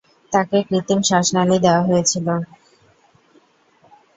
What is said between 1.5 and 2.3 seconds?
দেওয়া হয়েছিল।